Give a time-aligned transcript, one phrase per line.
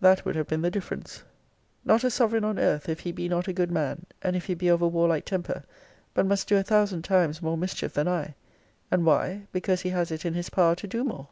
[0.00, 1.24] That would have been the difference.
[1.84, 4.54] Not a sovereign on earth, if he be not a good man, and if he
[4.54, 5.64] be of a warlike temper,
[6.14, 8.36] but must do a thousand times more mischief than I.
[8.92, 9.48] And why?
[9.50, 11.30] Because he has it in his power to do more.